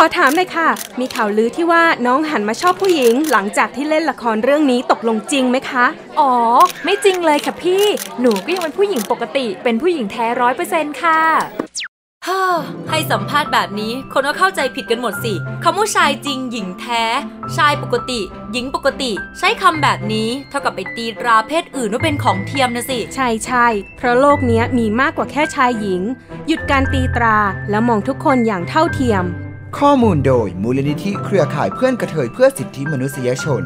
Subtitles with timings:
[0.00, 0.68] ขอถามเลยค่ะ
[1.00, 5.86] มีข่าวลือที่ว่าน้องหันมาชอบผู้หญิง หลังจากที่เล่นละครเรื่องนี้ตกลงจริงไหมคะ
[6.20, 6.32] อ๋อ
[6.84, 7.84] ไม่จริงเลยค่ะพี่
[8.20, 11.20] หนูก็ยังเป็นผู้หญิงปกติ เป็นผู้หญิงแท้ร้อยเปอร์เซ็นต์ค่ะ
[12.26, 12.42] ฮ่า
[12.90, 15.34] ให้สัมภาษณ์แบบนี้ คนก็เข้าใจผิดกันหมดสิ
[15.64, 17.04] คำว่าชายจริงหญิงแท้
[17.56, 18.20] ชายปกติ
[18.52, 26.02] หญิงปกติ ใช้คำแบบนี้เท่ากับไปตีตราเพศอื่นว่าเป็นของเทียมนะสิ ใช่ใช่เพราะโลกเนี้ยมีมากกว่าแค่ชายหญิง
[26.46, 27.36] หยุดการตีตรา
[27.70, 29.26] แล้วมองทุกคนอย่างเท่าเทียม
[29.76, 33.62] ข้อมูลโดยมูลนิธิเครือข่ายเพื่อนกระเทยเพื่อสิทธิมนุษยชน